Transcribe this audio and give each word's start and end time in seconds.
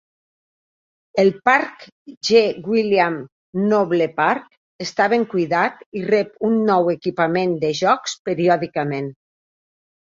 El 1.23 1.27
parc 1.49 1.83
G. 2.29 2.41
William 2.71 3.19
Noble 3.75 4.09
Park 4.23 4.83
està 4.89 5.09
ben 5.15 5.29
cuidat 5.37 5.87
i 6.01 6.07
rep 6.11 6.35
nou 6.73 6.91
equipament 6.99 7.57
de 7.67 7.75
jocs 7.85 8.21
periòdicament. 8.31 9.15